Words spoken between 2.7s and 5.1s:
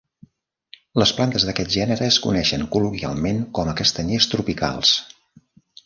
col·loquialment com a "castanyers tropicals".